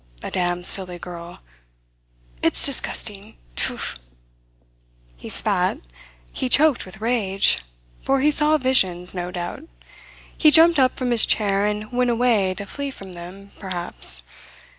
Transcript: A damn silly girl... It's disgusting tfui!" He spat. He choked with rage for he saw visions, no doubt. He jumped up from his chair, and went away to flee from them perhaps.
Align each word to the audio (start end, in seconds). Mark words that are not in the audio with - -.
A 0.23 0.31
damn 0.31 0.63
silly 0.63 0.97
girl... 0.97 1.41
It's 2.41 2.65
disgusting 2.65 3.37
tfui!" 3.55 3.99
He 5.15 5.29
spat. 5.29 5.77
He 6.33 6.49
choked 6.49 6.87
with 6.87 6.99
rage 7.01 7.59
for 8.01 8.19
he 8.19 8.31
saw 8.31 8.57
visions, 8.57 9.13
no 9.13 9.29
doubt. 9.29 9.67
He 10.35 10.49
jumped 10.49 10.79
up 10.79 10.95
from 10.97 11.11
his 11.11 11.27
chair, 11.27 11.67
and 11.67 11.91
went 11.91 12.09
away 12.09 12.55
to 12.55 12.65
flee 12.65 12.89
from 12.89 13.13
them 13.13 13.51
perhaps. 13.59 14.23